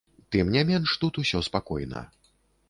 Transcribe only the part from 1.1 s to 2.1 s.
усё спакойна.